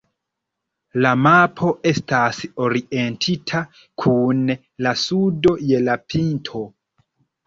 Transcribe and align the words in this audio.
La 1.05 1.09
mapo 1.25 1.67
estas 1.89 2.39
orientita 2.67 3.61
kun 4.05 4.39
la 4.87 4.95
sudo 5.03 5.53
je 5.73 5.83
la 5.85 5.97
pinto. 6.15 6.63